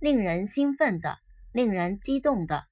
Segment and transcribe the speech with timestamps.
[0.00, 1.20] 令人兴奋的，
[1.52, 2.66] 令人激动的。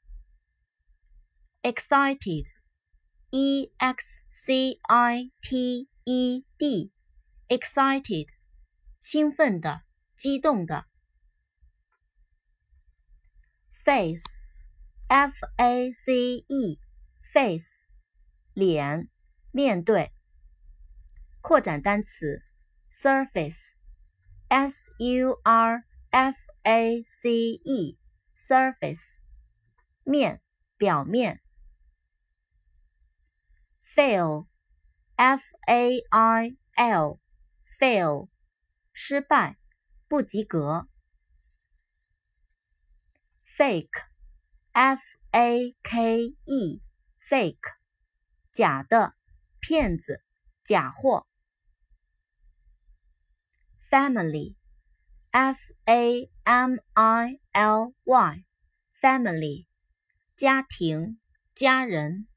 [1.63, 6.93] excited，e x c i t e d
[7.53, 8.29] excited，
[8.99, 9.83] 兴奋的，
[10.17, 10.87] 激动的。
[13.85, 17.85] face，f a c e，face，
[18.55, 19.11] 脸，
[19.51, 20.15] 面对。
[21.43, 22.43] 扩展单词
[22.91, 29.19] ，surface，s u r f a c e，surface，
[30.05, 30.41] 面，
[30.79, 31.43] 表面。
[33.95, 34.43] fail，f-a-i-l
[37.79, 38.29] Fail，
[38.93, 39.57] 失败，
[40.07, 40.89] 不及格。
[43.57, 47.77] fake，f a k e，fake，
[48.53, 49.15] 假的，
[49.59, 50.23] 骗子，
[50.63, 51.27] 假货。
[53.91, 59.67] family，f a m i l y，family，
[60.37, 61.19] 家庭，
[61.55, 62.29] 家人。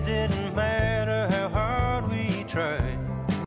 [0.00, 0.69] Didn't matter.